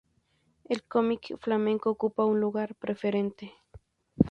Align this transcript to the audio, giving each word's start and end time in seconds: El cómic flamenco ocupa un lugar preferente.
El 0.67 0.81
cómic 0.85 1.37
flamenco 1.39 1.91
ocupa 1.91 2.25
un 2.25 2.39
lugar 2.39 2.73
preferente. 2.73 3.53